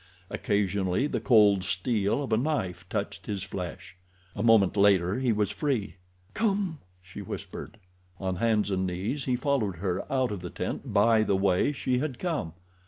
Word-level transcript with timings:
Occasionally 0.31 1.05
the 1.05 1.19
cold 1.19 1.63
steel 1.63 2.23
of 2.23 2.33
a 2.33 2.37
knife 2.37 2.89
touched 2.89 3.27
his 3.27 3.43
flesh. 3.43 3.97
A 4.35 4.41
moment 4.41 4.75
later 4.75 5.19
he 5.19 5.31
was 5.31 5.51
free. 5.51 5.97
"Come!" 6.33 6.79
she 7.03 7.21
whispered. 7.21 7.77
On 8.19 8.37
hands 8.37 8.71
and 8.71 8.87
knees 8.87 9.25
he 9.25 9.35
followed 9.35 9.75
her 9.75 10.11
out 10.11 10.31
of 10.31 10.41
the 10.41 10.49
tent 10.49 10.91
by 10.91 11.21
the 11.21 11.35
way 11.35 11.71
she 11.71 11.99
had 11.99 12.17
come. 12.17 12.53